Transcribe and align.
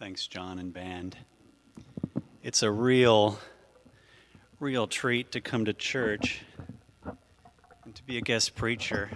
Thanks, 0.00 0.26
John 0.26 0.58
and 0.58 0.72
band. 0.72 1.14
It's 2.42 2.62
a 2.62 2.70
real, 2.70 3.38
real 4.58 4.86
treat 4.86 5.32
to 5.32 5.42
come 5.42 5.66
to 5.66 5.74
church 5.74 6.40
and 7.04 7.94
to 7.94 8.02
be 8.04 8.16
a 8.16 8.22
guest 8.22 8.54
preacher 8.54 9.10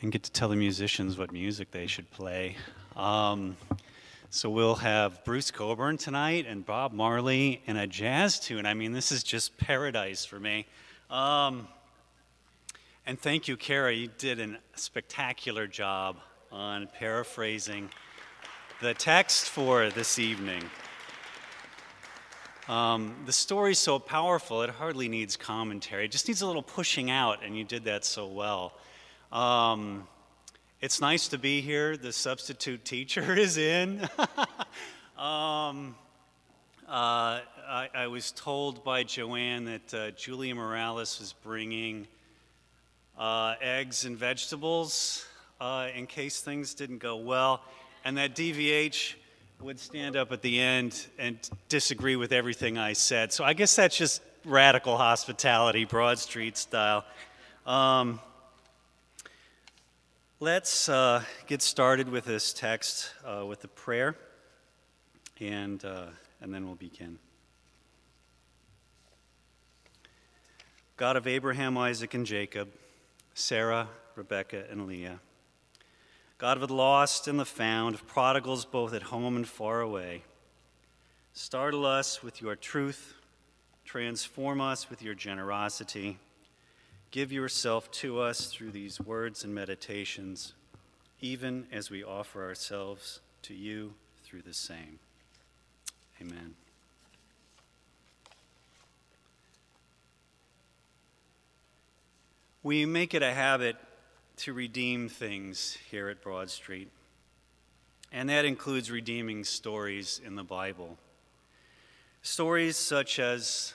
and 0.00 0.12
get 0.12 0.22
to 0.22 0.30
tell 0.30 0.48
the 0.48 0.54
musicians 0.54 1.18
what 1.18 1.32
music 1.32 1.72
they 1.72 1.88
should 1.88 2.08
play. 2.12 2.54
Um, 2.94 3.56
so 4.30 4.48
we'll 4.48 4.76
have 4.76 5.24
Bruce 5.24 5.50
Cockburn 5.50 5.98
tonight 5.98 6.46
and 6.48 6.64
Bob 6.64 6.92
Marley 6.92 7.60
and 7.66 7.76
a 7.76 7.88
jazz 7.88 8.38
tune. 8.38 8.66
I 8.66 8.74
mean, 8.74 8.92
this 8.92 9.10
is 9.10 9.24
just 9.24 9.58
paradise 9.58 10.24
for 10.24 10.38
me. 10.38 10.66
Um, 11.10 11.66
and 13.06 13.18
thank 13.18 13.48
you, 13.48 13.56
Kara. 13.56 13.92
You 13.92 14.08
did 14.18 14.38
a 14.38 14.56
spectacular 14.76 15.66
job 15.66 16.18
on 16.52 16.86
paraphrasing 16.96 17.90
the 18.80 18.92
text 18.92 19.48
for 19.48 19.88
this 19.90 20.18
evening. 20.18 20.62
Um, 22.68 23.14
the 23.24 23.32
story's 23.32 23.78
so 23.78 23.98
powerful, 23.98 24.62
it 24.62 24.70
hardly 24.70 25.08
needs 25.08 25.36
commentary. 25.36 26.06
It 26.06 26.10
just 26.10 26.26
needs 26.26 26.42
a 26.42 26.46
little 26.46 26.62
pushing 26.62 27.10
out, 27.10 27.44
and 27.44 27.56
you 27.56 27.62
did 27.62 27.84
that 27.84 28.04
so 28.04 28.26
well. 28.26 28.72
Um, 29.30 30.08
it's 30.80 31.00
nice 31.00 31.28
to 31.28 31.38
be 31.38 31.60
here. 31.60 31.96
The 31.96 32.12
substitute 32.12 32.84
teacher 32.84 33.34
is 33.38 33.58
in. 33.58 34.08
um, 35.16 35.94
uh, 36.88 37.40
I, 37.68 37.88
I, 37.94 38.06
was 38.08 38.32
told 38.32 38.82
by 38.82 39.04
Joanne 39.04 39.64
that 39.66 39.94
uh, 39.94 40.10
Julia 40.10 40.54
Morales 40.54 41.20
was 41.20 41.32
bringing 41.32 42.06
uh, 43.18 43.54
eggs 43.60 44.04
and 44.04 44.16
vegetables 44.16 45.24
uh, 45.60 45.88
in 45.94 46.06
case 46.06 46.40
things 46.40 46.74
didn't 46.74 46.98
go 46.98 47.16
well 47.16 47.62
and 48.04 48.18
that 48.18 48.34
DVH 48.34 49.14
would 49.60 49.80
stand 49.80 50.16
up 50.16 50.30
at 50.30 50.42
the 50.42 50.60
end 50.60 51.06
and 51.18 51.38
disagree 51.68 52.16
with 52.16 52.32
everything 52.32 52.76
I 52.76 52.92
said. 52.92 53.32
So 53.32 53.44
I 53.44 53.54
guess 53.54 53.74
that's 53.74 53.96
just 53.96 54.20
radical 54.44 54.96
hospitality, 54.98 55.86
Broad 55.86 56.18
Street 56.18 56.58
style. 56.58 57.04
Um, 57.64 58.20
let's 60.38 60.88
uh, 60.88 61.22
get 61.46 61.62
started 61.62 62.10
with 62.10 62.26
this 62.26 62.52
text 62.52 63.10
uh, 63.24 63.46
with 63.46 63.62
the 63.62 63.68
prayer, 63.68 64.16
and, 65.40 65.82
uh, 65.82 66.06
and 66.42 66.52
then 66.52 66.66
we'll 66.66 66.74
begin. 66.74 67.18
God 70.98 71.16
of 71.16 71.26
Abraham, 71.26 71.78
Isaac, 71.78 72.12
and 72.12 72.26
Jacob, 72.26 72.68
Sarah, 73.32 73.88
Rebekah, 74.14 74.64
and 74.70 74.86
Leah 74.86 75.20
God 76.38 76.60
of 76.60 76.68
the 76.68 76.74
lost 76.74 77.28
and 77.28 77.38
the 77.38 77.44
found, 77.44 77.94
of 77.94 78.06
prodigals 78.06 78.64
both 78.64 78.92
at 78.92 79.02
home 79.02 79.36
and 79.36 79.46
far 79.46 79.80
away. 79.80 80.22
Startle 81.32 81.86
us 81.86 82.22
with 82.22 82.42
your 82.42 82.56
truth, 82.56 83.14
transform 83.84 84.60
us 84.60 84.90
with 84.90 85.02
your 85.02 85.14
generosity. 85.14 86.18
Give 87.10 87.30
yourself 87.30 87.90
to 87.92 88.20
us 88.20 88.46
through 88.46 88.72
these 88.72 89.00
words 89.00 89.44
and 89.44 89.54
meditations, 89.54 90.54
even 91.20 91.66
as 91.70 91.88
we 91.88 92.02
offer 92.02 92.44
ourselves 92.44 93.20
to 93.42 93.54
you 93.54 93.94
through 94.24 94.42
the 94.42 94.54
same. 94.54 94.98
Amen. 96.20 96.54
We 102.64 102.86
make 102.86 103.14
it 103.14 103.22
a 103.22 103.32
habit 103.32 103.76
to 104.38 104.52
redeem 104.52 105.08
things 105.08 105.78
here 105.90 106.08
at 106.08 106.22
Broad 106.22 106.50
Street. 106.50 106.90
And 108.12 108.28
that 108.28 108.44
includes 108.44 108.90
redeeming 108.90 109.44
stories 109.44 110.20
in 110.24 110.36
the 110.36 110.44
Bible. 110.44 110.98
Stories 112.22 112.76
such 112.76 113.18
as 113.18 113.74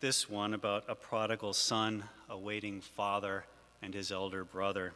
this 0.00 0.28
one 0.28 0.54
about 0.54 0.84
a 0.88 0.94
prodigal 0.94 1.52
son, 1.52 2.04
a 2.28 2.36
waiting 2.36 2.80
father, 2.80 3.44
and 3.82 3.94
his 3.94 4.12
elder 4.12 4.44
brother. 4.44 4.92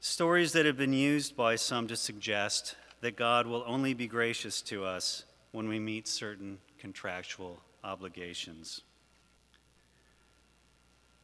Stories 0.00 0.52
that 0.52 0.66
have 0.66 0.76
been 0.76 0.92
used 0.92 1.36
by 1.36 1.56
some 1.56 1.88
to 1.88 1.96
suggest 1.96 2.76
that 3.00 3.16
God 3.16 3.46
will 3.46 3.64
only 3.66 3.94
be 3.94 4.06
gracious 4.06 4.60
to 4.62 4.84
us 4.84 5.24
when 5.52 5.68
we 5.68 5.78
meet 5.78 6.06
certain 6.06 6.58
contractual 6.78 7.60
obligations. 7.82 8.82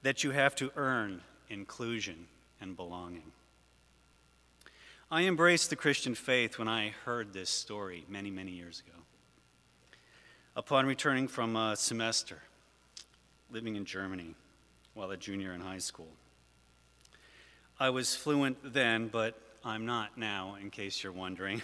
That 0.03 0.25
you 0.25 0.32
have 0.32 0.54
to 0.56 0.72
earn 0.76 1.22
inclusion, 1.49 2.27
and 2.60 2.77
belonging. 2.77 3.32
I 5.10 5.22
embraced 5.22 5.71
the 5.71 5.77
Christian 5.77 6.15
faith 6.15 6.59
when 6.59 6.66
I 6.66 6.94
heard 7.05 7.32
this 7.32 7.50
story 7.50 8.05
many, 8.09 8.31
many 8.31 8.53
years 8.53 8.82
ago. 8.87 8.99
Upon 10.56 10.87
returning 10.87 11.28
from 11.28 11.56
a 11.56 11.77
semester 11.77 12.43
living 13.50 13.77
in 13.77 13.84
Germany 13.84 14.34
while 14.94 15.10
a 15.10 15.16
junior 15.16 15.53
in 15.53 15.60
high 15.60 15.78
school, 15.78 16.09
I 17.78 17.91
was 17.91 18.16
fluent 18.16 18.72
then, 18.72 19.09
but 19.09 19.38
I'm 19.65 19.84
not 19.84 20.16
now, 20.16 20.56
in 20.60 20.71
case 20.71 21.03
you're 21.03 21.12
wondering. 21.12 21.60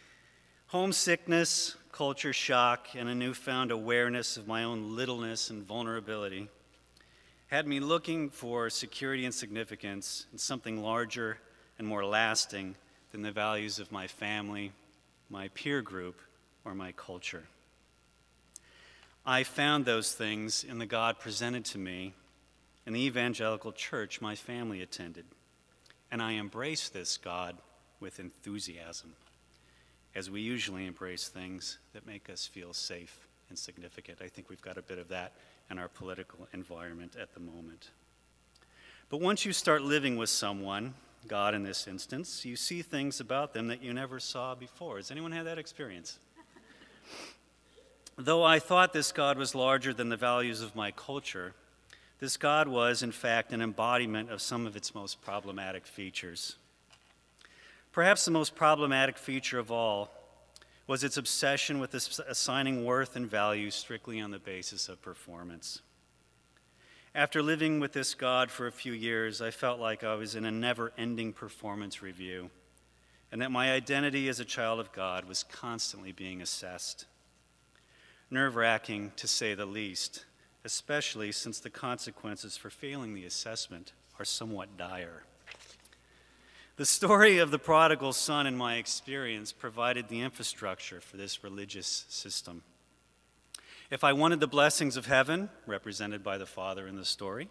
Homesickness, 0.68 1.76
culture 1.92 2.32
shock, 2.32 2.88
and 2.96 3.08
a 3.08 3.14
newfound 3.14 3.70
awareness 3.70 4.36
of 4.36 4.48
my 4.48 4.64
own 4.64 4.96
littleness 4.96 5.50
and 5.50 5.62
vulnerability 5.62 6.48
had 7.54 7.68
me 7.68 7.78
looking 7.78 8.30
for 8.30 8.68
security 8.68 9.24
and 9.24 9.32
significance 9.32 10.26
in 10.32 10.38
something 10.38 10.82
larger 10.82 11.38
and 11.78 11.86
more 11.86 12.04
lasting 12.04 12.74
than 13.12 13.22
the 13.22 13.30
values 13.30 13.78
of 13.78 13.92
my 13.92 14.08
family, 14.08 14.72
my 15.30 15.46
peer 15.54 15.80
group, 15.80 16.20
or 16.64 16.74
my 16.74 16.90
culture. 16.90 17.44
I 19.24 19.44
found 19.44 19.84
those 19.84 20.12
things 20.12 20.64
in 20.64 20.80
the 20.80 20.86
God 20.86 21.20
presented 21.20 21.64
to 21.66 21.78
me 21.78 22.12
in 22.86 22.92
the 22.92 23.06
evangelical 23.06 23.70
church 23.70 24.20
my 24.20 24.34
family 24.34 24.82
attended, 24.82 25.26
and 26.10 26.20
I 26.20 26.32
embraced 26.32 26.92
this 26.92 27.16
God 27.16 27.56
with 28.00 28.18
enthusiasm, 28.18 29.12
as 30.12 30.28
we 30.28 30.40
usually 30.40 30.88
embrace 30.88 31.28
things 31.28 31.78
that 31.92 32.04
make 32.04 32.28
us 32.28 32.48
feel 32.48 32.72
safe 32.72 33.28
and 33.48 33.56
significant. 33.56 34.18
I 34.20 34.26
think 34.26 34.50
we've 34.50 34.60
got 34.60 34.76
a 34.76 34.82
bit 34.82 34.98
of 34.98 35.10
that 35.10 35.34
and 35.70 35.78
our 35.78 35.88
political 35.88 36.48
environment 36.52 37.16
at 37.20 37.34
the 37.34 37.40
moment. 37.40 37.90
But 39.08 39.20
once 39.20 39.44
you 39.44 39.52
start 39.52 39.82
living 39.82 40.16
with 40.16 40.28
someone, 40.28 40.94
God 41.26 41.54
in 41.54 41.62
this 41.62 41.86
instance, 41.86 42.44
you 42.44 42.56
see 42.56 42.82
things 42.82 43.20
about 43.20 43.54
them 43.54 43.68
that 43.68 43.82
you 43.82 43.92
never 43.92 44.20
saw 44.20 44.54
before. 44.54 44.96
Has 44.96 45.10
anyone 45.10 45.32
had 45.32 45.46
that 45.46 45.58
experience? 45.58 46.18
Though 48.16 48.42
I 48.42 48.58
thought 48.58 48.92
this 48.92 49.12
God 49.12 49.38
was 49.38 49.54
larger 49.54 49.92
than 49.94 50.08
the 50.08 50.16
values 50.16 50.60
of 50.60 50.76
my 50.76 50.90
culture, 50.90 51.54
this 52.20 52.36
God 52.36 52.68
was, 52.68 53.02
in 53.02 53.12
fact, 53.12 53.52
an 53.52 53.60
embodiment 53.60 54.30
of 54.30 54.40
some 54.40 54.66
of 54.66 54.76
its 54.76 54.94
most 54.94 55.20
problematic 55.20 55.86
features. 55.86 56.56
Perhaps 57.92 58.24
the 58.24 58.30
most 58.30 58.54
problematic 58.54 59.18
feature 59.18 59.58
of 59.58 59.70
all 59.70 60.10
was 60.86 61.02
its 61.02 61.16
obsession 61.16 61.78
with 61.78 61.94
assigning 61.94 62.84
worth 62.84 63.16
and 63.16 63.26
value 63.26 63.70
strictly 63.70 64.20
on 64.20 64.30
the 64.30 64.38
basis 64.38 64.88
of 64.88 65.00
performance. 65.00 65.80
After 67.14 67.42
living 67.42 67.80
with 67.80 67.92
this 67.92 68.14
God 68.14 68.50
for 68.50 68.66
a 68.66 68.72
few 68.72 68.92
years, 68.92 69.40
I 69.40 69.50
felt 69.50 69.78
like 69.78 70.02
I 70.02 70.14
was 70.16 70.34
in 70.34 70.44
a 70.44 70.50
never 70.50 70.92
ending 70.98 71.32
performance 71.32 72.02
review, 72.02 72.50
and 73.30 73.40
that 73.40 73.52
my 73.52 73.72
identity 73.72 74.28
as 74.28 74.40
a 74.40 74.44
child 74.44 74.80
of 74.80 74.92
God 74.92 75.24
was 75.24 75.44
constantly 75.44 76.12
being 76.12 76.42
assessed. 76.42 77.06
Nerve 78.30 78.56
wracking, 78.56 79.12
to 79.16 79.28
say 79.28 79.54
the 79.54 79.64
least, 79.64 80.24
especially 80.64 81.30
since 81.30 81.60
the 81.60 81.70
consequences 81.70 82.56
for 82.56 82.68
failing 82.68 83.14
the 83.14 83.24
assessment 83.24 83.92
are 84.18 84.24
somewhat 84.24 84.76
dire. 84.76 85.24
The 86.76 86.84
story 86.84 87.38
of 87.38 87.52
the 87.52 87.58
prodigal 87.60 88.12
son, 88.12 88.48
in 88.48 88.56
my 88.56 88.78
experience, 88.78 89.52
provided 89.52 90.08
the 90.08 90.22
infrastructure 90.22 91.00
for 91.00 91.16
this 91.16 91.44
religious 91.44 92.04
system. 92.08 92.64
If 93.92 94.02
I 94.02 94.12
wanted 94.12 94.40
the 94.40 94.48
blessings 94.48 94.96
of 94.96 95.06
heaven, 95.06 95.50
represented 95.68 96.24
by 96.24 96.36
the 96.36 96.46
father 96.46 96.88
in 96.88 96.96
the 96.96 97.04
story, 97.04 97.48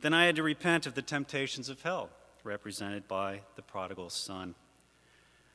then 0.00 0.12
I 0.12 0.24
had 0.24 0.34
to 0.34 0.42
repent 0.42 0.84
of 0.84 0.94
the 0.94 1.02
temptations 1.02 1.68
of 1.68 1.82
hell, 1.82 2.10
represented 2.42 3.06
by 3.06 3.42
the 3.54 3.62
prodigal 3.62 4.10
son. 4.10 4.56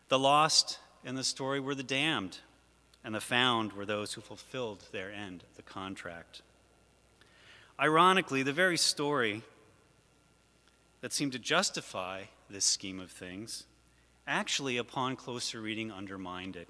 The 0.07 0.19
lost 0.19 0.79
in 1.03 1.15
the 1.15 1.23
story 1.25 1.59
were 1.59 1.75
the 1.75 1.83
damned, 1.83 2.37
and 3.03 3.13
the 3.13 3.19
found 3.19 3.73
were 3.73 3.85
those 3.85 4.13
who 4.13 4.21
fulfilled 4.21 4.85
their 4.93 5.11
end 5.11 5.43
the 5.57 5.63
contract. 5.63 6.43
Ironically, 7.77 8.41
the 8.41 8.53
very 8.53 8.77
story 8.77 9.41
that 11.01 11.11
seemed 11.11 11.33
to 11.33 11.39
justify 11.39 12.21
this 12.49 12.65
scheme 12.65 12.99
of 12.99 13.11
things, 13.11 13.65
actually, 14.27 14.77
upon 14.77 15.15
closer 15.15 15.61
reading, 15.61 15.91
undermined 15.91 16.55
it. 16.55 16.67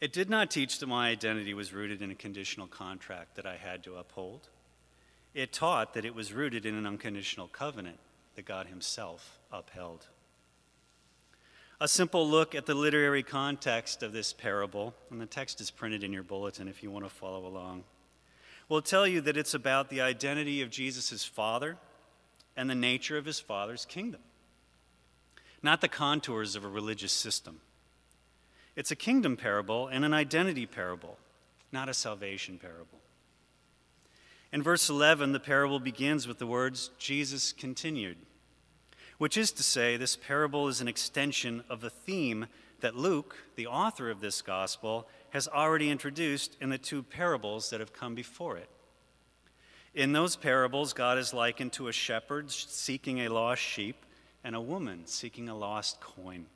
It 0.00 0.12
did 0.12 0.28
not 0.28 0.50
teach 0.50 0.78
that 0.78 0.86
my 0.86 1.08
identity 1.08 1.54
was 1.54 1.72
rooted 1.72 2.02
in 2.02 2.10
a 2.10 2.14
conditional 2.14 2.66
contract 2.66 3.36
that 3.36 3.46
I 3.46 3.56
had 3.56 3.82
to 3.84 3.96
uphold. 3.96 4.48
It 5.32 5.52
taught 5.52 5.94
that 5.94 6.04
it 6.04 6.14
was 6.14 6.32
rooted 6.32 6.66
in 6.66 6.74
an 6.74 6.86
unconditional 6.86 7.48
covenant 7.48 7.98
that 8.34 8.44
God 8.44 8.66
Himself 8.66 9.38
upheld. 9.52 10.06
A 11.80 11.88
simple 11.88 12.28
look 12.28 12.54
at 12.54 12.66
the 12.66 12.74
literary 12.74 13.22
context 13.22 14.02
of 14.02 14.12
this 14.12 14.32
parable, 14.32 14.94
and 15.10 15.20
the 15.20 15.26
text 15.26 15.60
is 15.60 15.70
printed 15.70 16.04
in 16.04 16.12
your 16.12 16.22
bulletin 16.22 16.68
if 16.68 16.82
you 16.82 16.90
want 16.90 17.04
to 17.04 17.10
follow 17.10 17.46
along, 17.46 17.84
will 18.68 18.82
tell 18.82 19.06
you 19.06 19.20
that 19.20 19.36
it's 19.36 19.54
about 19.54 19.90
the 19.90 20.00
identity 20.00 20.62
of 20.62 20.70
Jesus' 20.70 21.24
Father 21.24 21.76
and 22.56 22.68
the 22.68 22.74
nature 22.74 23.18
of 23.18 23.24
his 23.24 23.40
Father's 23.40 23.84
kingdom, 23.84 24.20
not 25.62 25.80
the 25.80 25.88
contours 25.88 26.56
of 26.56 26.64
a 26.64 26.68
religious 26.68 27.12
system. 27.12 27.60
It's 28.76 28.90
a 28.90 28.96
kingdom 28.96 29.36
parable 29.36 29.88
and 29.88 30.04
an 30.04 30.14
identity 30.14 30.66
parable, 30.66 31.18
not 31.72 31.88
a 31.88 31.94
salvation 31.94 32.58
parable. 32.58 33.00
In 34.52 34.62
verse 34.62 34.88
11, 34.88 35.32
the 35.32 35.40
parable 35.40 35.80
begins 35.80 36.28
with 36.28 36.38
the 36.38 36.46
words, 36.46 36.90
Jesus 36.98 37.52
continued, 37.52 38.18
which 39.18 39.36
is 39.36 39.50
to 39.52 39.62
say, 39.62 39.96
this 39.96 40.16
parable 40.16 40.68
is 40.68 40.80
an 40.80 40.88
extension 40.88 41.64
of 41.68 41.80
the 41.80 41.90
theme 41.90 42.46
that 42.80 42.96
Luke, 42.96 43.36
the 43.56 43.66
author 43.66 44.10
of 44.10 44.20
this 44.20 44.42
gospel, 44.42 45.08
has 45.30 45.48
already 45.48 45.90
introduced 45.90 46.56
in 46.60 46.68
the 46.68 46.78
two 46.78 47.02
parables 47.02 47.70
that 47.70 47.80
have 47.80 47.92
come 47.92 48.14
before 48.14 48.56
it. 48.56 48.68
In 49.94 50.12
those 50.12 50.34
parables, 50.34 50.92
God 50.92 51.18
is 51.18 51.32
likened 51.32 51.72
to 51.74 51.86
a 51.86 51.92
shepherd 51.92 52.50
seeking 52.50 53.20
a 53.20 53.28
lost 53.28 53.62
sheep 53.62 54.04
and 54.42 54.56
a 54.56 54.60
woman 54.60 55.06
seeking 55.06 55.48
a 55.48 55.56
lost 55.56 56.00
coin. 56.00 56.46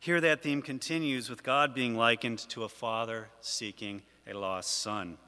Here, 0.00 0.20
that 0.22 0.42
theme 0.42 0.62
continues 0.62 1.28
with 1.28 1.42
God 1.42 1.74
being 1.74 1.96
likened 1.96 2.38
to 2.50 2.64
a 2.64 2.68
father 2.68 3.28
seeking 3.42 4.02
a 4.26 4.32
lost 4.32 4.78
son. 4.78 5.18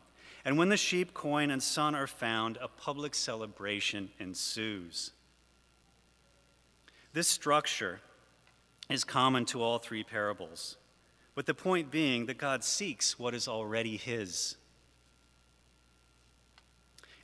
And 0.42 0.56
when 0.56 0.70
the 0.70 0.76
sheep, 0.78 1.12
coin, 1.12 1.50
and 1.50 1.62
son 1.62 1.94
are 1.94 2.06
found, 2.06 2.56
a 2.62 2.68
public 2.68 3.14
celebration 3.14 4.08
ensues. 4.18 5.10
This 7.12 7.28
structure 7.28 8.00
is 8.88 9.04
common 9.04 9.44
to 9.46 9.60
all 9.60 9.78
three 9.78 10.02
parables, 10.02 10.78
with 11.34 11.44
the 11.44 11.52
point 11.52 11.90
being 11.90 12.24
that 12.26 12.38
God 12.38 12.64
seeks 12.64 13.18
what 13.18 13.34
is 13.34 13.48
already 13.48 13.98
His 13.98 14.56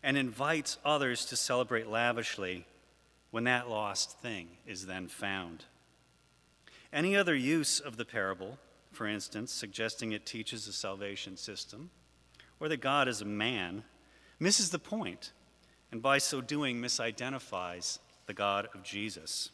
and 0.07 0.17
invites 0.17 0.79
others 0.85 1.25
to 1.25 1.35
celebrate 1.35 1.89
lavishly 1.89 2.65
when 3.33 3.43
that 3.43 3.69
lost 3.69 4.21
thing 4.21 4.47
is 4.65 4.87
then 4.87 5.09
found. 5.09 5.65
Any 6.93 7.17
other 7.17 7.35
use 7.35 7.81
of 7.81 7.97
the 7.97 8.05
parable, 8.05 8.57
for 8.93 9.09
instance, 9.09 9.53
suggesting 9.53 10.13
it 10.13 10.25
teaches 10.25 10.69
a 10.69 10.73
salvation 10.73 11.37
system, 11.37 11.91
or 12.61 12.69
that 12.69 12.81
God 12.81 13.09
is 13.09 13.21
a 13.21 13.25
man, 13.25 13.83
misses 14.39 14.71
the 14.71 14.79
point, 14.79 15.33
and 15.91 16.01
by 16.01 16.19
so 16.19 16.41
doing 16.41 16.81
misidentifies 16.81 17.99
the 18.27 18.33
God 18.33 18.69
of 18.75 18.85
Jesus. 18.85 19.51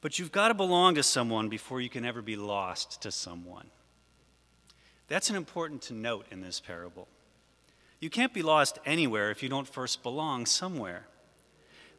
But 0.00 0.18
you've 0.18 0.32
got 0.32 0.48
to 0.48 0.54
belong 0.54 0.96
to 0.96 1.04
someone 1.04 1.48
before 1.48 1.80
you 1.80 1.88
can 1.88 2.04
ever 2.04 2.20
be 2.20 2.34
lost 2.34 3.00
to 3.02 3.12
someone. 3.12 3.68
That's 5.06 5.30
an 5.30 5.36
important 5.36 5.82
to 5.82 5.94
note 5.94 6.26
in 6.32 6.40
this 6.40 6.58
parable. 6.58 7.06
You 8.00 8.08
can't 8.08 8.32
be 8.32 8.42
lost 8.42 8.78
anywhere 8.86 9.30
if 9.30 9.42
you 9.42 9.48
don't 9.48 9.68
first 9.68 10.02
belong 10.02 10.46
somewhere. 10.46 11.06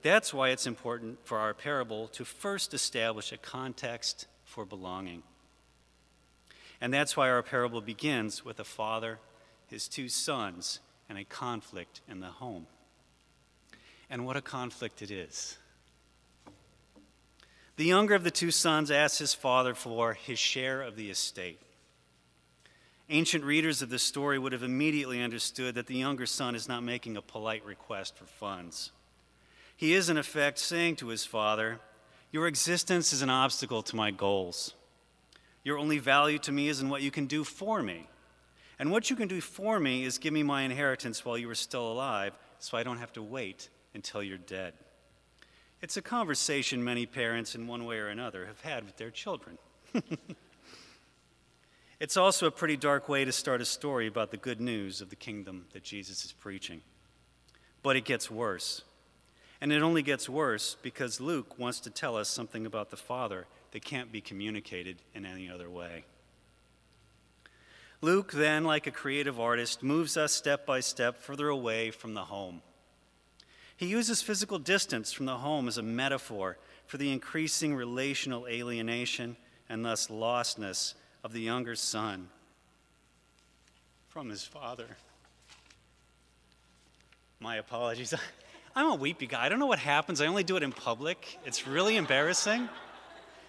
That's 0.01 0.33
why 0.33 0.49
it's 0.49 0.65
important 0.65 1.23
for 1.25 1.37
our 1.37 1.53
parable 1.53 2.07
to 2.09 2.25
first 2.25 2.73
establish 2.73 3.31
a 3.31 3.37
context 3.37 4.25
for 4.43 4.65
belonging. 4.65 5.21
And 6.81 6.91
that's 6.91 7.15
why 7.15 7.29
our 7.29 7.43
parable 7.43 7.81
begins 7.81 8.43
with 8.43 8.59
a 8.59 8.63
father, 8.63 9.19
his 9.67 9.87
two 9.87 10.09
sons, 10.09 10.79
and 11.07 11.19
a 11.19 11.23
conflict 11.23 12.01
in 12.09 12.19
the 12.19 12.27
home. 12.27 12.65
And 14.09 14.25
what 14.25 14.35
a 14.35 14.41
conflict 14.41 15.03
it 15.03 15.11
is. 15.11 15.57
The 17.77 17.85
younger 17.85 18.15
of 18.15 18.23
the 18.23 18.31
two 18.31 18.51
sons 18.51 18.89
asks 18.89 19.19
his 19.19 19.35
father 19.35 19.75
for 19.75 20.13
his 20.13 20.39
share 20.39 20.81
of 20.81 20.95
the 20.95 21.11
estate. 21.11 21.59
Ancient 23.13 23.43
readers 23.43 23.81
of 23.81 23.89
this 23.89 24.03
story 24.03 24.39
would 24.39 24.53
have 24.53 24.63
immediately 24.63 25.21
understood 25.21 25.75
that 25.75 25.87
the 25.87 25.97
younger 25.97 26.25
son 26.25 26.55
is 26.55 26.69
not 26.69 26.81
making 26.81 27.17
a 27.17 27.21
polite 27.21 27.65
request 27.65 28.15
for 28.15 28.23
funds. 28.23 28.93
He 29.75 29.93
is, 29.93 30.09
in 30.09 30.17
effect, 30.17 30.57
saying 30.57 30.95
to 30.97 31.09
his 31.09 31.25
father, 31.25 31.81
Your 32.31 32.47
existence 32.47 33.11
is 33.11 33.21
an 33.21 33.29
obstacle 33.29 33.83
to 33.83 33.97
my 33.97 34.11
goals. 34.11 34.75
Your 35.61 35.77
only 35.77 35.97
value 35.97 36.39
to 36.39 36.53
me 36.53 36.69
is 36.69 36.79
in 36.79 36.87
what 36.87 37.01
you 37.01 37.11
can 37.11 37.25
do 37.25 37.43
for 37.43 37.83
me. 37.83 38.07
And 38.79 38.91
what 38.91 39.09
you 39.09 39.17
can 39.17 39.27
do 39.27 39.41
for 39.41 39.77
me 39.77 40.05
is 40.05 40.17
give 40.17 40.31
me 40.31 40.41
my 40.41 40.61
inheritance 40.61 41.25
while 41.25 41.37
you 41.37 41.49
are 41.49 41.55
still 41.55 41.91
alive, 41.91 42.37
so 42.59 42.77
I 42.77 42.83
don't 42.83 42.99
have 42.99 43.11
to 43.13 43.21
wait 43.21 43.67
until 43.93 44.23
you're 44.23 44.37
dead. 44.37 44.73
It's 45.81 45.97
a 45.97 46.01
conversation 46.01 46.81
many 46.81 47.05
parents, 47.05 47.55
in 47.55 47.67
one 47.67 47.83
way 47.83 47.97
or 47.97 48.07
another, 48.07 48.45
have 48.45 48.61
had 48.61 48.85
with 48.85 48.95
their 48.95 49.11
children. 49.11 49.57
It's 52.01 52.17
also 52.17 52.47
a 52.47 52.51
pretty 52.51 52.77
dark 52.77 53.07
way 53.09 53.25
to 53.25 53.31
start 53.31 53.61
a 53.61 53.65
story 53.65 54.07
about 54.07 54.31
the 54.31 54.37
good 54.37 54.59
news 54.59 55.01
of 55.01 55.11
the 55.11 55.15
kingdom 55.15 55.67
that 55.73 55.83
Jesus 55.83 56.25
is 56.25 56.31
preaching. 56.31 56.81
But 57.83 57.95
it 57.95 58.05
gets 58.05 58.31
worse. 58.31 58.81
And 59.61 59.71
it 59.71 59.83
only 59.83 60.01
gets 60.01 60.27
worse 60.27 60.75
because 60.81 61.21
Luke 61.21 61.59
wants 61.59 61.79
to 61.81 61.91
tell 61.91 62.17
us 62.17 62.27
something 62.27 62.65
about 62.65 62.89
the 62.89 62.97
Father 62.97 63.45
that 63.69 63.85
can't 63.85 64.11
be 64.11 64.19
communicated 64.19 64.97
in 65.13 65.27
any 65.27 65.47
other 65.47 65.69
way. 65.69 66.05
Luke, 68.01 68.31
then, 68.31 68.63
like 68.63 68.87
a 68.87 68.91
creative 68.91 69.39
artist, 69.39 69.83
moves 69.83 70.17
us 70.17 70.33
step 70.33 70.65
by 70.65 70.79
step 70.79 71.17
further 71.17 71.49
away 71.49 71.91
from 71.91 72.15
the 72.15 72.25
home. 72.25 72.63
He 73.77 73.85
uses 73.85 74.23
physical 74.23 74.57
distance 74.57 75.13
from 75.13 75.27
the 75.27 75.37
home 75.37 75.67
as 75.67 75.77
a 75.77 75.83
metaphor 75.83 76.57
for 76.87 76.97
the 76.97 77.11
increasing 77.11 77.75
relational 77.75 78.47
alienation 78.47 79.37
and 79.69 79.85
thus 79.85 80.07
lostness 80.07 80.95
of 81.23 81.33
the 81.33 81.41
younger 81.41 81.75
son 81.75 82.29
from 84.09 84.29
his 84.29 84.43
father. 84.43 84.87
My 87.39 87.57
apologies. 87.57 88.13
I'm 88.75 88.91
a 88.91 88.95
weepy 88.95 89.27
guy. 89.27 89.45
I 89.45 89.49
don't 89.49 89.59
know 89.59 89.67
what 89.67 89.79
happens. 89.79 90.21
I 90.21 90.27
only 90.27 90.43
do 90.43 90.55
it 90.55 90.63
in 90.63 90.71
public. 90.71 91.39
It's 91.45 91.67
really 91.67 91.97
embarrassing. 91.97 92.69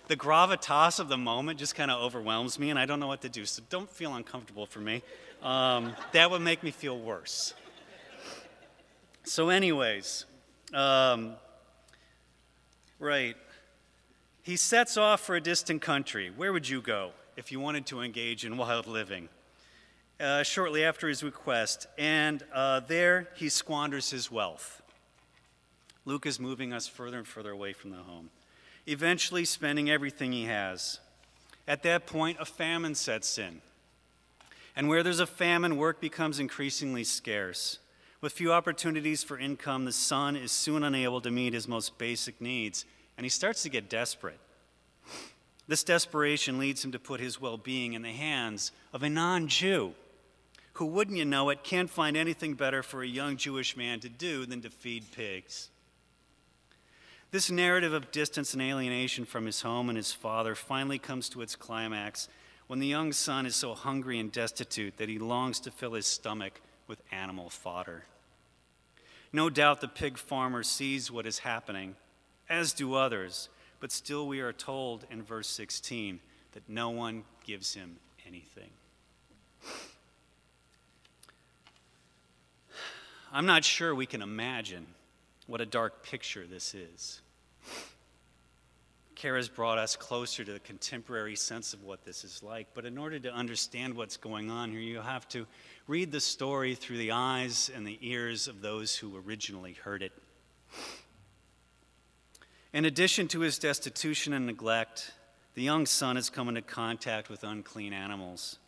The 0.08 0.16
gravitas 0.16 0.98
of 0.98 1.08
the 1.08 1.16
moment 1.16 1.58
just 1.58 1.74
kind 1.74 1.90
of 1.90 2.02
overwhelms 2.02 2.58
me, 2.58 2.70
and 2.70 2.78
I 2.78 2.86
don't 2.86 2.98
know 3.00 3.06
what 3.06 3.22
to 3.22 3.28
do. 3.28 3.44
So 3.44 3.62
don't 3.70 3.88
feel 3.88 4.14
uncomfortable 4.14 4.66
for 4.66 4.80
me. 4.80 5.02
Um, 5.42 5.94
that 6.12 6.30
would 6.30 6.42
make 6.42 6.62
me 6.62 6.70
feel 6.70 6.98
worse. 6.98 7.54
So, 9.24 9.50
anyways, 9.50 10.24
um, 10.74 11.34
right. 12.98 13.36
He 14.42 14.56
sets 14.56 14.96
off 14.96 15.20
for 15.20 15.36
a 15.36 15.40
distant 15.40 15.82
country. 15.82 16.32
Where 16.34 16.52
would 16.52 16.69
you 16.69 16.81
go? 16.81 17.12
If 17.36 17.53
you 17.53 17.60
wanted 17.60 17.86
to 17.86 18.01
engage 18.01 18.44
in 18.44 18.56
wild 18.56 18.86
living. 18.86 19.29
Uh, 20.20 20.43
shortly 20.43 20.84
after 20.84 21.08
his 21.08 21.24
request, 21.24 21.86
and 21.98 22.44
uh, 22.55 22.81
there 22.81 23.29
he 23.34 23.48
squanders 23.48 24.10
his 24.10 24.31
wealth. 24.31 24.82
Luke 26.05 26.27
is 26.27 26.39
moving 26.39 26.72
us 26.72 26.86
further 26.86 27.19
and 27.19 27.27
further 27.27 27.51
away 27.51 27.72
from 27.72 27.91
the 27.91 27.96
home, 27.96 28.31
eventually 28.86 29.44
spending 29.44 29.91
everything 29.91 30.32
he 30.32 30.44
has. 30.44 31.01
At 31.67 31.82
that 31.84 32.06
point, 32.06 32.39
a 32.41 32.44
famine 32.44 32.94
sets 32.94 33.39
in. 33.39 33.62
And 34.74 34.89
where 34.89 35.03
there's 35.03 35.20
a 35.20 35.27
famine, 35.27 35.77
work 35.77 36.01
becomes 36.01 36.41
increasingly 36.41 37.05
scarce. 37.05 37.79
With 38.20 38.32
few 38.32 38.53
opportunities 38.53 39.24
for 39.24 39.39
income, 39.39 39.84
the 39.84 39.93
son 39.93 40.36
is 40.36 40.53
soon 40.53 40.84
unable 40.84 41.20
to 41.20 41.31
meet 41.31 41.55
his 41.55 41.69
most 41.69 41.98
basic 41.98 42.41
needs, 42.41 42.84
and 43.17 43.24
he 43.24 43.29
starts 43.29 43.62
to 43.65 43.69
get 43.69 43.91
desperate. 43.91 44.39
This 45.69 45.84
desperation 45.84 46.58
leads 46.58 46.84
him 46.84 46.92
to 46.92 46.98
put 46.98 47.20
his 47.20 47.40
well 47.40 47.56
being 47.56 47.92
in 47.92 48.02
the 48.02 48.12
hands 48.12 48.72
of 48.92 49.02
a 49.02 49.08
non 49.08 49.48
Jew 49.48 49.94
who, 50.74 50.86
wouldn't 50.86 51.19
you 51.19 51.24
know 51.24 51.50
it, 51.50 51.62
can't 51.62 51.90
find 51.90 52.16
anything 52.16 52.54
better 52.54 52.82
for 52.82 53.02
a 53.02 53.06
young 53.06 53.36
Jewish 53.36 53.76
man 53.76 54.00
to 54.00 54.08
do 54.08 54.46
than 54.46 54.62
to 54.62 54.70
feed 54.70 55.04
pigs. 55.12 55.69
This 57.31 57.50
narrative 57.50 57.92
of 57.92 58.10
distance 58.10 58.52
and 58.52 58.62
alienation 58.62 59.24
from 59.24 59.46
his 59.46 59.62
home 59.62 59.88
and 59.88 59.96
his 59.96 60.12
father 60.12 60.54
finally 60.54 60.98
comes 60.98 61.28
to 61.31 61.42
its 61.42 61.56
climax 61.56 62.28
when 62.66 62.78
the 62.78 62.86
young 62.86 63.12
son 63.12 63.46
is 63.46 63.56
so 63.56 63.74
hungry 63.74 64.19
and 64.19 64.32
destitute 64.32 64.96
that 64.96 65.08
he 65.08 65.19
longs 65.19 65.60
to 65.60 65.70
fill 65.70 65.92
his 65.92 66.06
stomach 66.06 66.60
with 66.86 67.02
animal 67.10 67.50
fodder. 67.50 68.04
No 69.32 69.48
doubt 69.50 69.81
the 69.81 69.88
pig 69.88 70.19
farmer 70.19 70.62
sees 70.62 71.10
what 71.10 71.26
is 71.26 71.40
happening, 71.40 71.96
as 72.48 72.72
do 72.72 72.94
others, 72.94 73.48
but 73.82 73.91
still, 73.91 74.29
we 74.29 74.39
are 74.39 74.53
told 74.53 75.05
in 75.10 75.24
verse 75.24 75.48
16 75.48 76.20
that 76.53 76.62
no 76.69 76.91
one 76.91 77.24
gives 77.44 77.74
him 77.74 77.96
anything. 78.24 78.70
I'm 83.32 83.44
not 83.44 83.65
sure 83.65 83.93
we 83.93 84.06
can 84.06 84.22
imagine 84.22 84.86
what 85.48 85.60
a 85.60 85.67
dark 85.67 86.05
picture 86.05 86.46
this 86.46 86.77
is. 86.77 87.22
Kara's 89.17 89.48
brought 89.48 89.79
us 89.79 89.96
closer 89.96 90.44
to 90.44 90.53
the 90.53 90.60
contemporary 90.60 91.34
sense 91.34 91.74
of 91.74 91.82
what 91.82 92.05
this 92.05 92.22
is 92.22 92.41
like, 92.41 92.69
but 92.74 92.84
in 92.84 92.96
order 92.96 93.19
to 93.19 93.34
understand 93.34 93.94
what's 93.94 94.17
going 94.17 94.48
on 94.48 94.70
here, 94.70 94.79
you 94.79 95.01
have 95.01 95.29
to 95.31 95.44
read 95.89 96.12
the 96.12 96.20
story 96.20 96.77
through 96.77 96.98
the 96.98 97.10
eyes 97.10 97.69
and 97.74 97.84
the 97.84 97.98
ears 98.01 98.46
of 98.46 98.62
those 98.62 98.94
who 98.94 99.20
originally 99.27 99.72
heard 99.72 100.05
it. 100.05 100.12
In 102.72 102.86
addition 102.86 103.29
to 103.29 103.41
his 103.41 103.58
destitution 103.58 104.32
and 104.32 104.46
neglect, 104.46 105.12
the 105.55 105.62
young 105.62 105.84
son 105.84 106.17
has 106.17 106.31
come 106.31 106.48
into 106.48 106.62
contact 106.62 107.29
with 107.29 107.44
unclean 107.44 107.93
animals. 107.93 108.58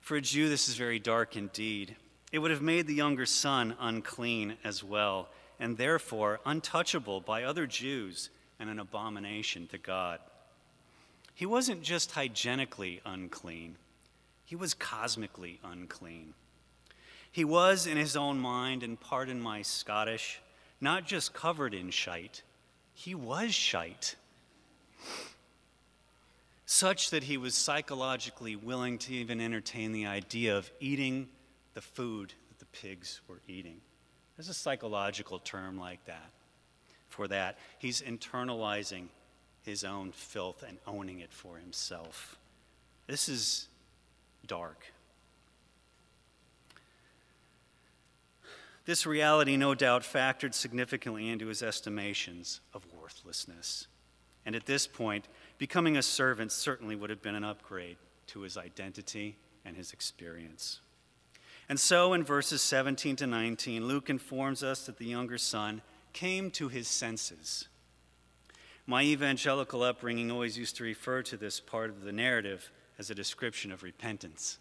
For 0.00 0.16
a 0.16 0.20
Jew, 0.20 0.48
this 0.48 0.68
is 0.68 0.76
very 0.76 1.00
dark 1.00 1.36
indeed. 1.36 1.96
It 2.30 2.38
would 2.38 2.52
have 2.52 2.62
made 2.62 2.86
the 2.86 2.94
younger 2.94 3.26
son 3.26 3.74
unclean 3.80 4.56
as 4.62 4.84
well, 4.84 5.28
and 5.58 5.76
therefore 5.76 6.38
untouchable 6.46 7.20
by 7.20 7.42
other 7.42 7.66
Jews 7.66 8.30
and 8.60 8.70
an 8.70 8.78
abomination 8.78 9.66
to 9.68 9.78
God. 9.78 10.20
He 11.34 11.44
wasn't 11.44 11.82
just 11.82 12.12
hygienically 12.12 13.00
unclean, 13.04 13.76
he 14.44 14.54
was 14.54 14.74
cosmically 14.74 15.58
unclean. 15.64 16.34
He 17.32 17.44
was, 17.44 17.86
in 17.86 17.96
his 17.96 18.16
own 18.16 18.38
mind, 18.38 18.82
and 18.82 19.00
pardon 19.00 19.40
my 19.40 19.62
Scottish, 19.62 20.40
not 20.80 21.06
just 21.06 21.32
covered 21.32 21.74
in 21.74 21.90
shite, 21.90 22.42
he 23.02 23.16
was 23.16 23.52
shite. 23.52 24.14
Such 26.66 27.10
that 27.10 27.24
he 27.24 27.36
was 27.36 27.56
psychologically 27.56 28.54
willing 28.54 28.98
to 28.98 29.12
even 29.12 29.40
entertain 29.40 29.90
the 29.90 30.06
idea 30.06 30.56
of 30.56 30.70
eating 30.78 31.28
the 31.74 31.80
food 31.80 32.32
that 32.48 32.60
the 32.60 32.66
pigs 32.66 33.20
were 33.26 33.40
eating. 33.48 33.80
There's 34.36 34.48
a 34.48 34.54
psychological 34.54 35.40
term 35.40 35.78
like 35.78 36.04
that 36.06 36.30
for 37.08 37.26
that. 37.26 37.58
He's 37.80 38.00
internalizing 38.00 39.08
his 39.62 39.82
own 39.82 40.12
filth 40.12 40.62
and 40.66 40.78
owning 40.86 41.18
it 41.18 41.32
for 41.32 41.56
himself. 41.56 42.38
This 43.08 43.28
is 43.28 43.66
dark. 44.46 44.92
This 48.84 49.06
reality, 49.06 49.56
no 49.56 49.74
doubt, 49.74 50.02
factored 50.02 50.54
significantly 50.54 51.28
into 51.28 51.46
his 51.46 51.62
estimations 51.62 52.60
of 52.74 52.91
worthlessness. 53.02 53.88
And 54.46 54.54
at 54.54 54.66
this 54.66 54.86
point, 54.86 55.28
becoming 55.58 55.96
a 55.96 56.02
servant 56.02 56.52
certainly 56.52 56.96
would 56.96 57.10
have 57.10 57.22
been 57.22 57.34
an 57.34 57.44
upgrade 57.44 57.96
to 58.28 58.40
his 58.40 58.56
identity 58.56 59.36
and 59.64 59.76
his 59.76 59.92
experience. 59.92 60.80
And 61.68 61.78
so, 61.78 62.12
in 62.12 62.24
verses 62.24 62.62
17 62.62 63.16
to 63.16 63.26
19, 63.26 63.86
Luke 63.86 64.08
informs 64.08 64.62
us 64.62 64.86
that 64.86 64.98
the 64.98 65.06
younger 65.06 65.38
son 65.38 65.82
came 66.12 66.50
to 66.52 66.68
his 66.68 66.88
senses. 66.88 67.68
My 68.86 69.02
evangelical 69.02 69.82
upbringing 69.82 70.30
always 70.30 70.58
used 70.58 70.76
to 70.76 70.84
refer 70.84 71.22
to 71.22 71.36
this 71.36 71.60
part 71.60 71.90
of 71.90 72.02
the 72.02 72.12
narrative 72.12 72.70
as 72.98 73.10
a 73.10 73.14
description 73.14 73.72
of 73.72 73.82
repentance. 73.82 74.58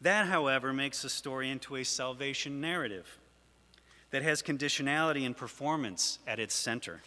That, 0.00 0.26
however, 0.26 0.72
makes 0.72 1.02
the 1.02 1.10
story 1.10 1.50
into 1.50 1.76
a 1.76 1.84
salvation 1.84 2.60
narrative 2.60 3.18
that 4.12 4.22
has 4.22 4.42
conditionality 4.42 5.26
and 5.26 5.36
performance 5.36 6.20
at 6.26 6.38
its 6.38 6.54
center. 6.54 7.00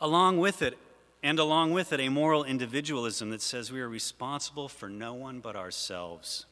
Along 0.00 0.38
with 0.38 0.62
it, 0.62 0.76
and 1.22 1.38
along 1.38 1.70
with 1.70 1.92
it, 1.92 2.00
a 2.00 2.08
moral 2.08 2.42
individualism 2.42 3.30
that 3.30 3.42
says 3.42 3.70
we 3.70 3.80
are 3.80 3.88
responsible 3.88 4.68
for 4.68 4.88
no 4.88 5.14
one 5.14 5.38
but 5.38 5.54
ourselves. 5.54 6.46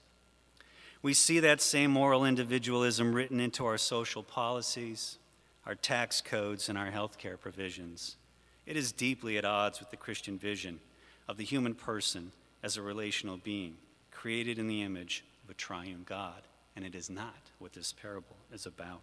We 1.02 1.14
see 1.14 1.40
that 1.40 1.60
same 1.60 1.90
moral 1.90 2.24
individualism 2.24 3.12
written 3.12 3.40
into 3.40 3.66
our 3.66 3.78
social 3.78 4.22
policies, 4.22 5.18
our 5.66 5.74
tax 5.74 6.20
codes, 6.20 6.68
and 6.68 6.78
our 6.78 6.90
healthcare 6.90 7.40
provisions. 7.40 8.16
It 8.66 8.76
is 8.76 8.92
deeply 8.92 9.38
at 9.38 9.44
odds 9.44 9.80
with 9.80 9.90
the 9.90 9.96
Christian 9.96 10.38
vision 10.38 10.78
of 11.26 11.38
the 11.38 11.44
human 11.44 11.74
person 11.74 12.32
as 12.62 12.76
a 12.76 12.82
relational 12.82 13.38
being, 13.38 13.76
created 14.12 14.58
in 14.58 14.68
the 14.68 14.82
image 14.82 15.24
of 15.42 15.50
a 15.50 15.54
triune 15.54 16.04
God. 16.06 16.42
And 16.76 16.84
it 16.84 16.94
is 16.94 17.10
not 17.10 17.50
what 17.58 17.72
this 17.72 17.92
parable 17.92 18.36
is 18.52 18.66
about. 18.66 19.00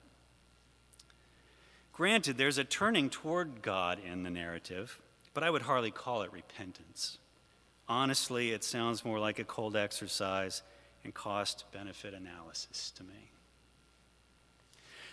Granted, 1.94 2.38
there's 2.38 2.58
a 2.58 2.64
turning 2.64 3.10
toward 3.10 3.62
God 3.62 4.00
in 4.00 4.24
the 4.24 4.30
narrative, 4.30 5.02
but 5.34 5.44
I 5.44 5.50
would 5.50 5.64
hardly 5.64 5.92
call 5.92 6.22
it 6.22 6.32
repentance. 6.32 7.18
Honestly, 7.90 8.52
it 8.52 8.64
sounds 8.64 9.04
more 9.04 9.20
like 9.20 9.40
a 9.40 9.44
cold 9.44 9.76
exercise 9.76 10.62
and 11.04 11.14
cost 11.14 11.66
benefit 11.72 12.14
analysis 12.14 12.92
to 12.98 13.04
me. 13.04 13.32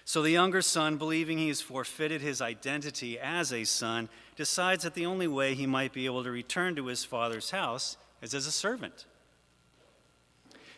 So 0.05 0.21
the 0.21 0.31
younger 0.31 0.61
son, 0.61 0.99
believing 0.99 1.39
he 1.39 1.49
has 1.49 1.63
forfeited 1.63 2.21
his 2.21 2.43
identity 2.43 3.19
as 3.19 3.53
a 3.53 3.65
son, 3.65 4.11
decides 4.37 4.83
that 4.83 4.95
the 4.95 5.07
only 5.07 5.27
way 5.27 5.55
he 5.55 5.67
might 5.67 5.95
be 5.95 6.05
able 6.05 6.25
to 6.25 6.31
return 6.31 6.77
to 6.77 6.87
his 6.87 7.05
father's 7.05 7.51
house 7.51 7.97
is 8.21 8.35
as 8.35 8.47
a 8.47 8.53
servant. 8.53 9.07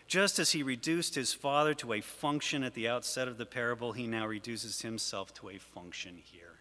Just 0.06 0.38
as 0.38 0.52
he 0.52 0.62
reduced 0.62 1.16
his 1.16 1.32
father 1.32 1.74
to 1.74 1.92
a 1.92 2.00
function 2.00 2.62
at 2.62 2.74
the 2.74 2.88
outset 2.88 3.26
of 3.26 3.38
the 3.38 3.46
parable, 3.46 3.92
he 3.92 4.06
now 4.06 4.26
reduces 4.26 4.82
himself 4.82 5.34
to 5.34 5.48
a 5.48 5.58
function 5.58 6.16
here. 6.22 6.58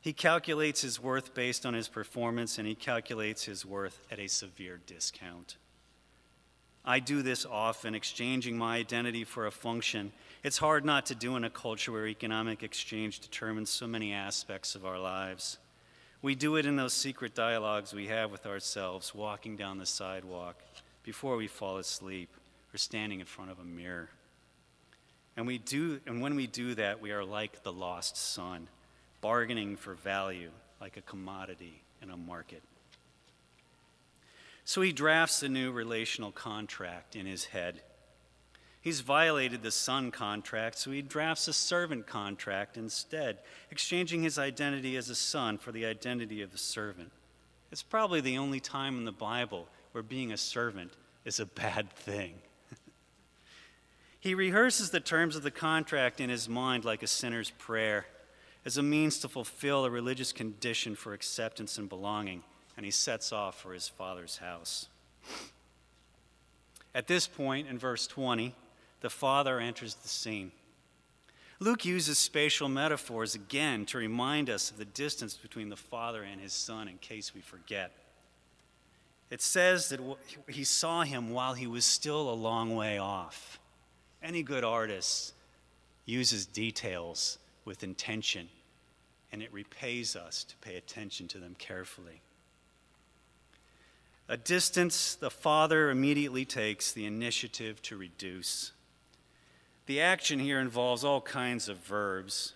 He 0.00 0.12
calculates 0.12 0.80
his 0.80 0.98
worth 0.98 1.34
based 1.34 1.64
on 1.64 1.74
his 1.74 1.86
performance, 1.86 2.58
and 2.58 2.66
he 2.66 2.74
calculates 2.74 3.44
his 3.44 3.64
worth 3.64 4.00
at 4.10 4.18
a 4.18 4.28
severe 4.28 4.80
discount. 4.86 5.56
I 6.84 6.98
do 6.98 7.22
this 7.22 7.44
often, 7.44 7.94
exchanging 7.94 8.56
my 8.56 8.76
identity 8.76 9.24
for 9.24 9.46
a 9.46 9.50
function. 9.50 10.12
It's 10.42 10.58
hard 10.58 10.84
not 10.84 11.06
to 11.06 11.14
do 11.14 11.36
in 11.36 11.44
a 11.44 11.50
culture 11.50 11.92
where 11.92 12.06
economic 12.06 12.62
exchange 12.62 13.20
determines 13.20 13.68
so 13.68 13.86
many 13.86 14.14
aspects 14.14 14.74
of 14.74 14.86
our 14.86 14.98
lives. 14.98 15.58
We 16.22 16.34
do 16.34 16.56
it 16.56 16.64
in 16.66 16.76
those 16.76 16.94
secret 16.94 17.34
dialogues 17.34 17.92
we 17.92 18.06
have 18.08 18.32
with 18.32 18.46
ourselves, 18.46 19.14
walking 19.14 19.56
down 19.56 19.78
the 19.78 19.86
sidewalk, 19.86 20.56
before 21.02 21.36
we 21.36 21.46
fall 21.46 21.78
asleep, 21.78 22.30
or 22.72 22.78
standing 22.78 23.20
in 23.20 23.26
front 23.26 23.50
of 23.50 23.58
a 23.58 23.64
mirror. 23.64 24.10
And, 25.36 25.46
we 25.46 25.58
do, 25.58 26.00
and 26.06 26.20
when 26.20 26.36
we 26.36 26.46
do 26.46 26.74
that, 26.74 27.00
we 27.00 27.12
are 27.12 27.24
like 27.24 27.62
the 27.62 27.72
lost 27.72 28.16
son, 28.16 28.68
bargaining 29.20 29.76
for 29.76 29.94
value 29.94 30.50
like 30.80 30.96
a 30.96 31.02
commodity 31.02 31.82
in 32.02 32.10
a 32.10 32.16
market. 32.16 32.62
So 34.64 34.82
he 34.82 34.92
drafts 34.92 35.42
a 35.42 35.48
new 35.48 35.72
relational 35.72 36.30
contract 36.30 37.16
in 37.16 37.26
his 37.26 37.46
head. 37.46 37.80
He's 38.80 39.00
violated 39.00 39.62
the 39.62 39.70
son 39.70 40.10
contract, 40.10 40.78
so 40.78 40.90
he 40.90 41.02
drafts 41.02 41.48
a 41.48 41.52
servant 41.52 42.06
contract 42.06 42.76
instead, 42.76 43.38
exchanging 43.70 44.22
his 44.22 44.38
identity 44.38 44.96
as 44.96 45.10
a 45.10 45.14
son 45.14 45.58
for 45.58 45.70
the 45.70 45.84
identity 45.84 46.40
of 46.40 46.54
a 46.54 46.58
servant. 46.58 47.10
It's 47.70 47.82
probably 47.82 48.20
the 48.20 48.38
only 48.38 48.58
time 48.58 48.96
in 48.96 49.04
the 49.04 49.12
Bible 49.12 49.68
where 49.92 50.02
being 50.02 50.32
a 50.32 50.36
servant 50.36 50.92
is 51.24 51.40
a 51.40 51.46
bad 51.46 51.90
thing. 51.90 52.34
he 54.20 54.34
rehearses 54.34 54.90
the 54.90 55.00
terms 55.00 55.36
of 55.36 55.42
the 55.42 55.50
contract 55.50 56.20
in 56.20 56.30
his 56.30 56.48
mind 56.48 56.84
like 56.84 57.02
a 57.02 57.06
sinner's 57.06 57.50
prayer, 57.50 58.06
as 58.64 58.76
a 58.76 58.82
means 58.82 59.18
to 59.18 59.28
fulfill 59.28 59.84
a 59.84 59.90
religious 59.90 60.32
condition 60.32 60.94
for 60.94 61.12
acceptance 61.12 61.78
and 61.78 61.88
belonging 61.88 62.42
and 62.80 62.84
he 62.86 62.90
sets 62.90 63.30
off 63.30 63.60
for 63.60 63.74
his 63.74 63.88
father's 63.88 64.38
house. 64.38 64.88
At 66.94 67.08
this 67.08 67.26
point, 67.26 67.68
in 67.68 67.76
verse 67.76 68.06
20, 68.06 68.54
the 69.02 69.10
father 69.10 69.60
enters 69.60 69.96
the 69.96 70.08
scene. 70.08 70.50
Luke 71.58 71.84
uses 71.84 72.16
spatial 72.16 72.70
metaphors 72.70 73.34
again 73.34 73.84
to 73.84 73.98
remind 73.98 74.48
us 74.48 74.70
of 74.70 74.78
the 74.78 74.86
distance 74.86 75.34
between 75.34 75.68
the 75.68 75.76
father 75.76 76.22
and 76.22 76.40
his 76.40 76.54
son 76.54 76.88
in 76.88 76.96
case 76.96 77.34
we 77.34 77.42
forget. 77.42 77.92
It 79.30 79.40
says 79.40 79.88
that 79.90 80.00
he 80.48 80.64
saw 80.64 81.02
him 81.02 81.30
while 81.30 81.54
he 81.54 81.66
was 81.66 81.84
still 81.84 82.28
a 82.28 82.34
long 82.34 82.74
way 82.74 82.98
off. 82.98 83.60
Any 84.22 84.42
good 84.42 84.64
artist 84.64 85.34
uses 86.04 86.46
details 86.46 87.38
with 87.64 87.84
intention, 87.84 88.48
and 89.30 89.42
it 89.42 89.52
repays 89.52 90.16
us 90.16 90.42
to 90.44 90.56
pay 90.56 90.76
attention 90.76 91.28
to 91.28 91.38
them 91.38 91.54
carefully. 91.58 92.20
A 94.28 94.36
distance 94.36 95.14
the 95.14 95.30
father 95.30 95.90
immediately 95.90 96.44
takes 96.44 96.92
the 96.92 97.06
initiative 97.06 97.80
to 97.82 97.96
reduce. 97.96 98.72
The 99.86 100.00
action 100.00 100.38
here 100.38 100.60
involves 100.60 101.04
all 101.04 101.20
kinds 101.20 101.68
of 101.68 101.78
verbs. 101.78 102.54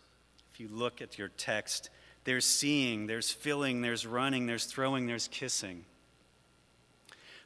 If 0.53 0.61
you 0.61 0.69
look 0.69 1.01
at 1.01 1.19
your 1.19 1.29
text, 1.29 1.91
there's 2.25 2.45
seeing, 2.45 3.07
there's 3.07 3.31
filling, 3.31 3.83
there's 3.83 4.07
running, 4.07 4.47
there's 4.47 4.67
throwing, 4.67 5.07
there's 5.07 5.29
kissing. 5.29 5.85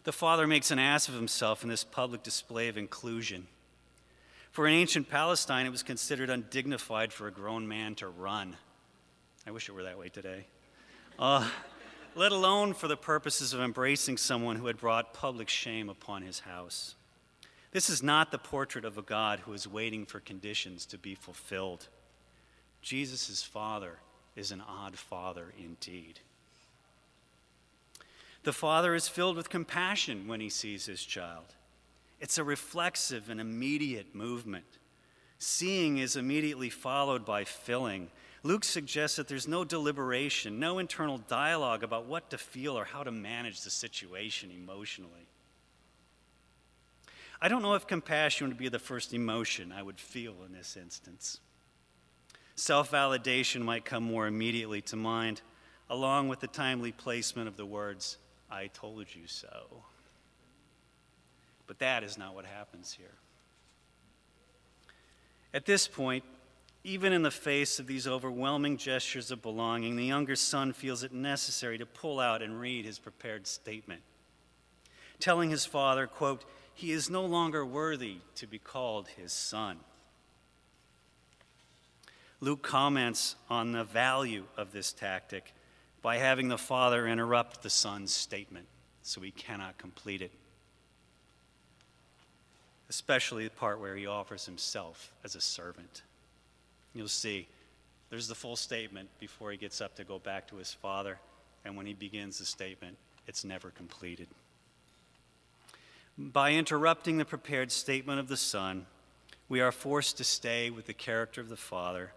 The 0.09 0.13
father 0.13 0.47
makes 0.47 0.71
an 0.71 0.79
ass 0.79 1.07
of 1.09 1.15
himself 1.15 1.63
in 1.63 1.69
this 1.69 1.85
public 1.85 2.23
display 2.23 2.69
of 2.69 2.79
inclusion. 2.79 3.47
For 4.51 4.67
in 4.67 4.73
ancient 4.73 5.11
Palestine, 5.11 5.67
it 5.67 5.71
was 5.71 5.83
considered 5.83 6.31
undignified 6.31 7.13
for 7.13 7.27
a 7.27 7.31
grown 7.31 7.69
man 7.69 7.95
to 7.97 8.09
run. 8.09 8.57
I 9.47 9.51
wish 9.51 9.69
it 9.69 9.73
were 9.73 9.83
that 9.83 9.99
way 9.99 10.09
today. 10.09 10.47
Uh, 11.19 11.47
let 12.15 12.33
alone 12.33 12.73
for 12.73 12.89
the 12.89 12.97
purposes 12.97 13.53
of 13.53 13.61
embracing 13.61 14.17
someone 14.17 14.57
who 14.57 14.69
had 14.69 14.79
brought 14.79 15.13
public 15.13 15.51
shame 15.51 15.91
upon 15.91 16.23
his 16.23 16.39
house. 16.39 16.95
This 17.73 17.91
is 17.91 18.03
not 18.03 18.31
the 18.31 18.39
portrait 18.39 18.87
of 18.87 18.97
a 18.97 19.03
God 19.03 19.41
who 19.41 19.53
is 19.53 19.69
waiting 19.69 20.07
for 20.07 20.21
conditions 20.21 20.87
to 20.87 20.97
be 20.97 21.15
fulfilled. 21.15 21.89
Jesus' 22.81 23.43
father 23.43 23.99
is 24.35 24.53
an 24.53 24.63
odd 24.67 24.97
father 24.97 25.53
indeed. 25.59 26.21
The 28.49 28.53
father 28.55 28.95
is 28.95 29.09
filled 29.09 29.37
with 29.37 29.51
compassion 29.51 30.27
when 30.27 30.41
he 30.41 30.49
sees 30.49 30.87
his 30.87 31.05
child. 31.05 31.45
It's 32.19 32.39
a 32.39 32.43
reflexive 32.43 33.29
and 33.29 33.43
immediate 33.43 34.15
movement. 34.15 34.79
Seeing 35.39 35.99
is 35.99 36.17
immediately 36.17 36.71
followed 36.71 37.27
by 37.27 37.45
filling. 37.45 38.09
Luke 38.43 38.65
suggests 38.65 39.19
that 39.19 39.29
there's 39.29 39.47
no 39.47 39.67
deliberation, 39.67 40.59
no 40.59 40.79
internal 40.79 41.19
dialogue 41.19 41.85
about 41.85 42.07
what 42.07 42.31
to 42.31 42.39
feel 42.39 42.79
or 42.79 42.87
how 42.87 43.03
to 43.03 43.11
manage 43.11 43.61
the 43.61 43.69
situation 43.71 44.51
emotionally. 44.51 45.29
I 47.43 47.49
don't 47.49 47.61
know 47.61 47.75
if 47.75 47.87
compassion 47.87 48.49
would 48.49 48.57
be 48.57 48.71
the 48.71 48.79
first 48.79 49.13
emotion 49.13 49.73
I 49.73 49.83
would 49.83 50.01
feel 50.01 50.37
in 50.47 50.55
this 50.55 50.75
instance. 50.75 51.41
Self 52.55 52.93
validation 52.93 53.61
might 53.61 53.85
come 53.85 54.05
more 54.05 54.27
immediately 54.27 54.81
to 54.81 54.97
mind, 54.97 55.43
along 55.91 56.29
with 56.29 56.41
the 56.41 56.47
timely 56.47 56.93
placement 56.93 57.47
of 57.47 57.59
the 57.59 57.67
words, 57.67 58.17
I 58.51 58.69
told 58.69 59.07
you 59.15 59.27
so. 59.27 59.83
But 61.67 61.79
that 61.81 62.03
is 62.03 62.17
not 62.17 62.35
what 62.35 62.47
happens 62.47 62.93
here. 62.93 63.15
At 65.53 65.67
this 65.67 65.89
point, 65.89 66.25
even 66.85 67.13
in 67.13 67.23
the 67.23 67.31
face 67.31 67.79
of 67.79 67.87
these 67.87 68.07
overwhelming 68.07 68.77
gestures 68.77 69.31
of 69.31 69.43
belonging, 69.43 69.97
the 69.97 70.05
younger 70.05 70.37
son 70.37 70.73
feels 70.73 71.03
it 71.03 71.13
necessary 71.13 71.79
to 71.79 71.87
pull 71.87 72.21
out 72.21 72.43
and 72.43 72.61
read 72.61 72.85
his 72.85 72.99
prepared 72.99 73.47
statement, 73.47 74.01
telling 75.19 75.51
his 75.51 75.67
father, 75.67 76.07
quote, 76.07 76.45
he 76.75 76.93
is 76.93 77.11
no 77.11 77.25
longer 77.25 77.67
worthy 77.67 78.19
to 78.37 78.47
be 78.47 78.59
called 78.59 79.09
his 79.09 79.33
son. 79.33 79.79
Luke 82.41 82.63
comments 82.63 83.35
on 83.51 83.73
the 83.73 83.83
value 83.83 84.45
of 84.57 84.71
this 84.71 84.93
tactic 84.93 85.53
by 86.03 86.17
having 86.17 86.49
the 86.49 86.59
father 86.59 87.07
interrupt 87.07 87.63
the 87.63 87.71
son's 87.71 88.13
statement 88.13 88.67
so 89.03 89.21
he 89.21 89.31
cannot 89.31 89.79
complete 89.79 90.23
it 90.23 90.33
especially 92.89 93.45
the 93.45 93.51
part 93.51 93.81
where 93.81 93.97
he 93.97 94.07
offers 94.07 94.47
himself 94.47 95.13
as 95.25 95.35
a 95.35 95.41
servant. 95.41 96.03
You'll 96.95 97.09
see 97.09 97.49
there's 98.11 98.29
the 98.29 98.35
full 98.35 98.57
statement 98.57 99.09
before 99.21 99.51
he 99.51 99.59
gets 99.59 99.81
up 99.81 99.95
to 99.97 100.05
go 100.05 100.19
back 100.19 100.49
to 100.49 100.57
his 100.57 100.73
father, 100.73 101.19
and 101.65 101.77
when 101.77 101.87
he 101.87 101.93
begins 101.93 102.39
the 102.39 102.47
statement, 102.47 102.97
it's 103.27 103.45
never 103.45 103.71
completed. 103.71 104.29
By 106.17 106.53
interrupting 106.53 107.19
the 107.19 107.25
prepared 107.25 107.71
statement 107.71 108.19
of 108.19 108.29
the 108.29 108.37
Son, 108.37 108.87
we 109.49 109.61
are 109.61 109.71
forced 109.71 110.17
to 110.17 110.25
stay 110.25 110.71
with 110.71 110.87
the 110.87 110.95
character 110.95 111.41
of 111.41 111.49
the 111.49 111.57
Father, 111.57 112.13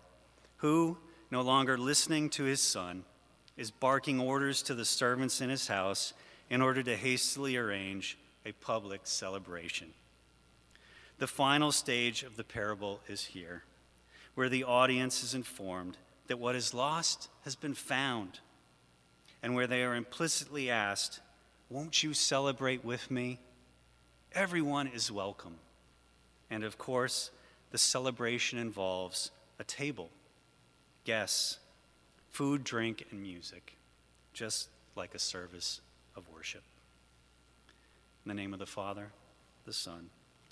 who, 0.58 0.98
no 1.30 1.42
longer 1.42 1.78
listening 1.78 2.30
to 2.32 2.46
his 2.46 2.62
Son, 2.62 3.04
is 3.58 3.72
barking 3.72 4.20
orders 4.20 4.62
to 4.64 4.74
the 4.74 4.86
servants 4.86 5.42
in 5.42 5.50
his 5.50 5.68
house 5.68 6.14
in 6.50 6.62
order 6.62 6.84
to 6.84 6.96
hastily 6.96 7.58
arrange 7.58 8.18
a 8.46 8.52
public 8.54 9.02
celebration. 9.04 9.90
The 11.20 11.28
final 11.28 11.72
stage 11.72 12.24
of 12.24 12.38
the 12.38 12.44
parable 12.44 13.02
is 13.08 13.26
here, 13.26 13.64
where 14.36 14.50
the 14.50 14.64
audience 14.64 15.24
is 15.24 15.34
informed 15.34 15.98
that 16.28 16.40
what 16.40 16.56
is 16.56 16.74
lost 16.74 17.30
has 17.44 17.56
been 17.56 17.74
found, 17.74 18.40
and 19.44 19.54
where 19.54 19.68
they 19.68 19.84
are 19.84 19.96
implicitly 19.96 20.70
asked, 20.70 21.20
Won't 21.70 22.04
you 22.04 22.14
celebrate 22.14 22.84
with 22.84 23.12
me? 23.12 23.40
Everyone 24.34 24.88
is 24.88 25.12
welcome. 25.12 25.56
And 26.50 26.64
of 26.64 26.78
course, 26.78 27.32
the 27.72 27.78
celebration 27.78 28.60
involves 28.60 29.32
a 29.60 29.64
table, 29.64 30.10
guests, 31.06 31.60
food, 32.32 32.64
drink, 32.64 33.06
and 33.12 33.22
music, 33.22 33.76
just 34.34 34.70
like 34.96 35.14
a 35.14 35.20
service 35.20 35.82
of 36.16 36.24
worship. 36.34 36.64
In 38.26 38.30
the 38.30 38.36
name 38.36 38.54
of 38.54 38.60
the 38.60 38.66
Father, 38.66 39.12
the 39.66 39.74
Son, 39.74 40.10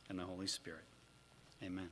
and 0.10 0.20
the 0.20 0.24
Holy 0.24 0.48
Spirit. 0.48 0.84
Amen. 1.64 1.90